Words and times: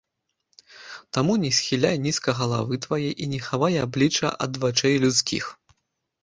Таму 1.17 1.33
не 1.43 1.51
схіляй 1.57 1.99
нізка 2.05 2.33
галавы 2.39 2.79
твае, 2.87 3.11
і 3.25 3.29
не 3.35 3.39
хавай 3.49 3.77
аблічча 3.85 4.33
ад 4.49 4.53
вачэй 4.65 4.95
людскіх. 5.07 5.45